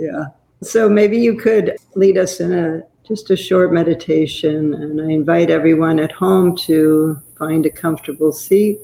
[0.00, 0.26] Yeah.
[0.62, 5.50] So maybe you could lead us in a just a short meditation, and I invite
[5.50, 8.78] everyone at home to find a comfortable seat,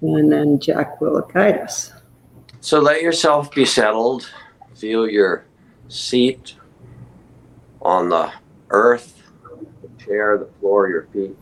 [0.00, 1.92] and then Jack will guide us.
[2.60, 4.30] So let yourself be settled.
[4.76, 5.44] Feel your
[5.88, 6.54] seat
[7.82, 8.32] on the
[8.70, 9.22] earth,
[9.82, 11.36] the chair, the floor, your feet,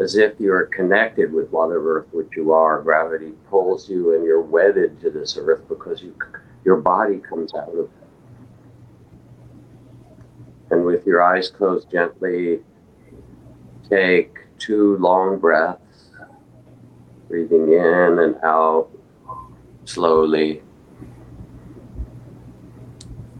[0.00, 2.82] as if you are connected with Mother Earth, which you are.
[2.82, 6.16] Gravity pulls you and you're wedded to this earth because you,
[6.64, 7.90] your body comes out of it.
[10.70, 12.60] And with your eyes closed gently,
[13.88, 16.10] take two long breaths,
[17.28, 18.88] breathing in and out
[19.84, 20.62] slowly.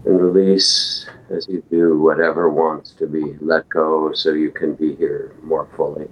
[0.04, 4.94] And release as you do whatever wants to be let go so you can be
[4.94, 6.08] here more fully.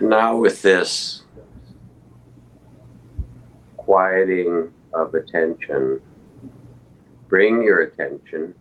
[0.00, 1.22] Now, with this
[3.76, 6.00] quieting of attention,
[7.28, 8.54] bring your attention,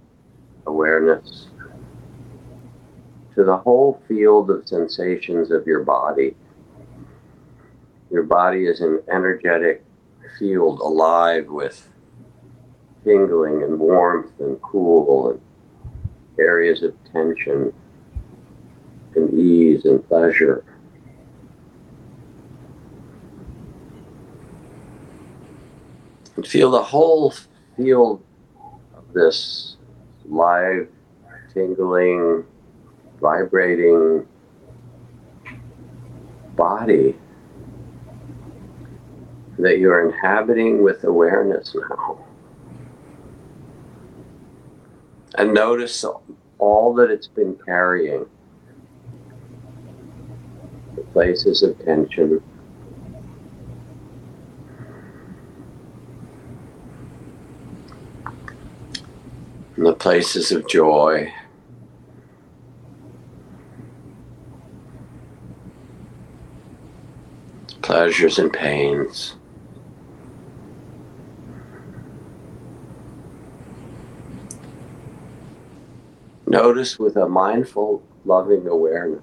[0.65, 1.47] awareness,
[3.35, 6.35] to the whole field of sensations of your body.
[8.09, 9.83] Your body is an energetic
[10.39, 11.87] field alive with
[13.03, 15.41] tingling and warmth and cool and
[16.39, 17.71] areas of tension
[19.15, 20.63] and ease and pleasure.
[26.37, 27.33] And feel the whole
[27.75, 28.23] field
[28.95, 29.75] of this
[30.25, 30.87] live,
[31.53, 32.45] tingling,
[33.19, 34.25] vibrating
[36.55, 37.15] body
[39.57, 42.23] that you're inhabiting with awareness now.
[45.35, 46.05] And notice
[46.59, 48.25] all that it's been carrying
[50.95, 52.43] the places of tension
[59.77, 61.31] the places of joy.
[67.83, 69.35] Pleasures and pains.
[76.47, 79.21] Notice with a mindful, loving awareness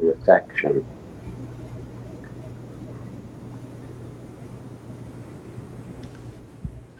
[0.00, 0.84] and affection.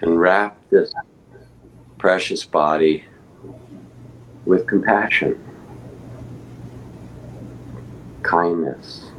[0.00, 0.92] And wrap this
[1.98, 3.04] precious body
[4.46, 5.38] with compassion,
[8.22, 9.10] kindness.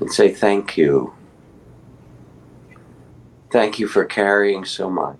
[0.00, 1.14] And say thank you.
[3.50, 5.16] Thank you for carrying so much.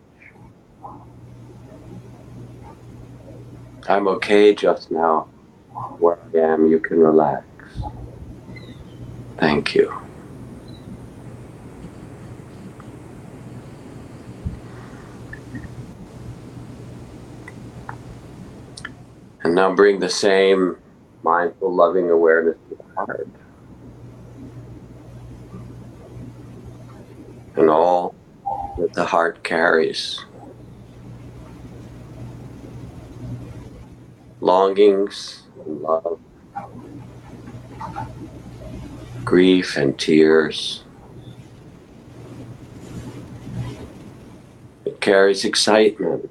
[3.88, 5.28] I'm okay just now.
[5.98, 7.46] Where I am, you can relax.
[9.38, 10.03] Thank you.
[19.54, 20.78] Now bring the same
[21.22, 23.28] mindful, loving awareness to the heart.
[27.54, 28.16] And all
[28.78, 30.20] that the heart carries.
[34.40, 36.18] Longings and love,
[39.24, 40.82] grief and tears.
[44.84, 46.28] It carries excitement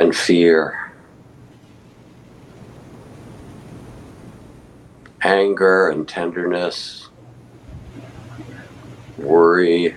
[0.00, 0.85] and fear.
[5.26, 7.08] Anger and tenderness,
[9.18, 9.96] worry.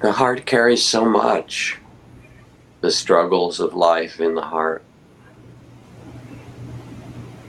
[0.00, 1.78] The heart carries so much,
[2.80, 4.84] the struggles of life in the heart,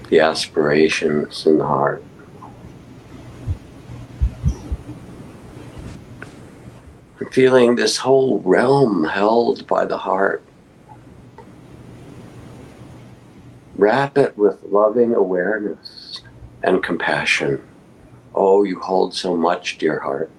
[0.09, 2.03] the aspirations in the heart.
[7.31, 10.43] feeling this whole realm held by the heart.
[13.79, 16.19] Wrap it with loving awareness
[16.61, 17.65] and compassion.
[18.35, 20.29] Oh, you hold so much, dear heart.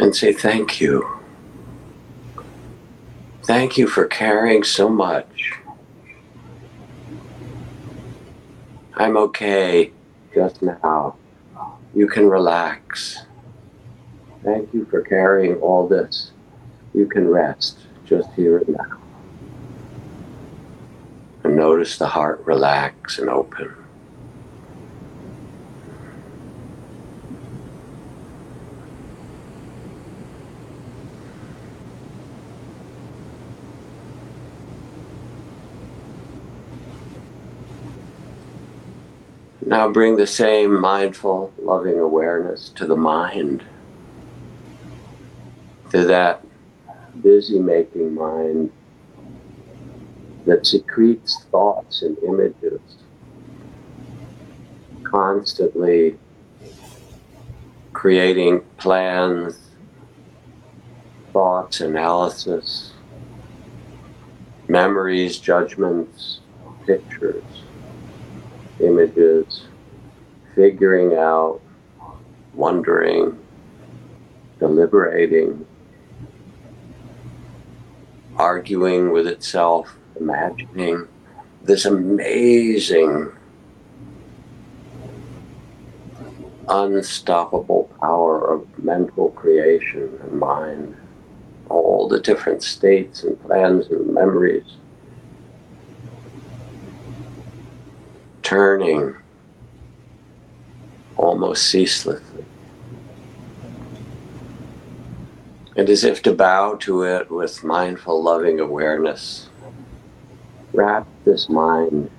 [0.00, 1.08] And say thank you.
[3.44, 5.52] Thank you for caring so much.
[8.94, 9.92] I'm okay
[10.34, 11.14] just now.
[11.94, 13.22] You can relax.
[14.44, 16.30] Thank you for carrying all this.
[16.94, 18.98] You can rest just here and now.
[21.44, 23.74] And notice the heart relax and open.
[39.68, 43.62] Now bring the same mindful, loving awareness to the mind,
[45.90, 46.44] to that
[47.22, 48.70] busy making mind
[50.46, 52.80] that secretes thoughts and images,
[55.02, 56.16] constantly
[57.92, 59.58] creating plans,
[61.32, 62.92] thoughts, analysis,
[64.68, 66.40] memories, judgments,
[66.86, 67.42] pictures
[68.80, 69.66] images,
[70.54, 71.60] figuring out,
[72.54, 73.38] wondering,
[74.58, 75.66] deliberating,
[78.38, 81.06] arguing with itself, imagining
[81.62, 83.30] this amazing,
[86.68, 90.96] unstoppable power of mental creation and mind,
[91.68, 94.76] all the different states and plans and memories
[98.48, 99.14] turning
[101.18, 102.44] almost ceaselessly.
[105.78, 109.48] And as if to bow to it with mindful, loving awareness,
[110.72, 112.10] wrap this mind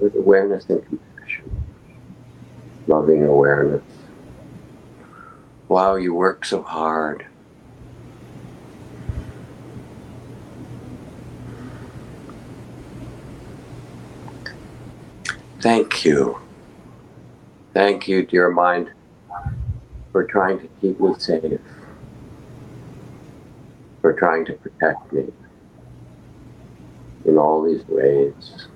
[0.00, 1.62] with awareness and compassion,
[2.88, 3.84] loving awareness.
[5.68, 7.26] Wow, you work so hard.
[15.60, 16.40] Thank you.
[17.72, 18.90] Thank you, dear mind,
[20.10, 21.60] for trying to keep me safe,
[24.04, 25.24] for trying to protect me
[27.24, 28.68] in all these ways,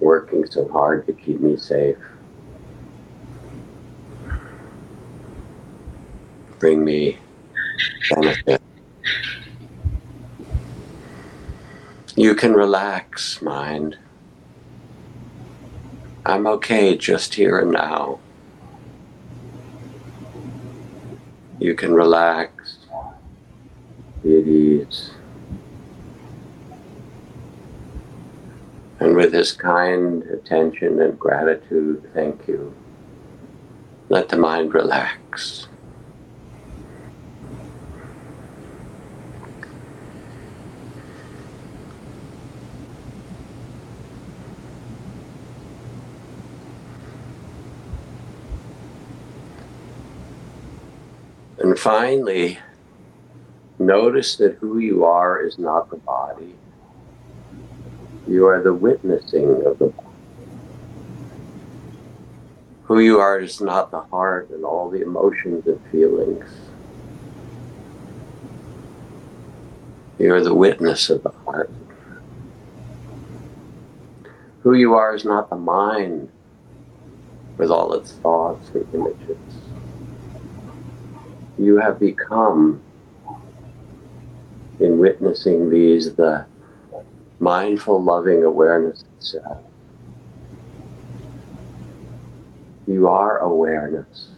[0.00, 1.96] working so hard to keep me safe.
[6.58, 7.18] Bring me
[8.10, 8.60] benefit.
[12.16, 13.96] You can relax, mind.
[16.24, 18.18] I'm okay just here and now.
[21.60, 22.55] You can relax,
[24.26, 25.10] at ease.
[28.98, 32.74] And with this kind attention and gratitude, thank you.
[34.08, 35.68] Let the mind relax.
[51.58, 52.58] And finally,
[53.78, 56.54] notice that who you are is not the body.
[58.26, 60.08] You are the witnessing of the body.
[62.84, 66.44] Who you are is not the heart and all the emotions and feelings.
[70.18, 71.70] You are the witness of the heart.
[74.62, 76.30] Who you are is not the mind
[77.56, 79.38] with all its thoughts and images
[81.58, 82.80] you have become
[84.80, 86.46] in witnessing these the
[87.38, 89.58] mindful, loving awareness itself.
[92.86, 94.28] You are awareness.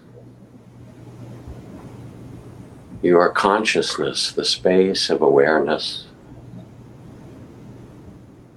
[3.03, 6.07] You are consciousness, the space of awareness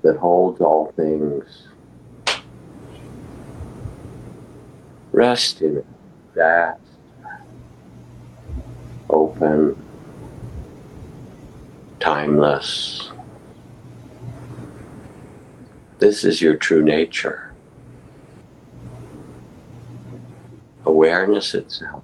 [0.01, 1.67] that holds all things.
[5.11, 5.83] Rest in
[6.35, 6.79] that
[9.09, 9.75] open,
[12.01, 13.11] timeless.
[15.99, 17.53] This is your true nature.
[20.85, 22.03] Awareness itself.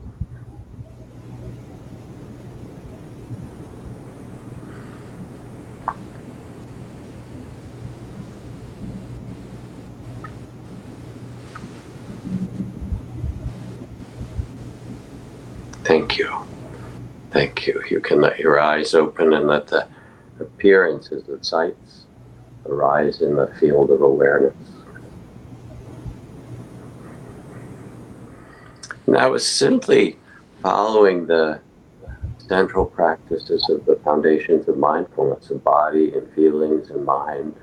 [15.84, 16.47] Thank you.
[17.38, 17.84] Thank you.
[17.88, 19.88] You can let your eyes open and let the
[20.40, 22.08] appearances, the sights,
[22.66, 24.56] arise in the field of awareness.
[29.16, 30.18] I was simply
[30.64, 31.62] following the
[32.40, 37.54] central practices of the foundations of mindfulness of body and feelings and mind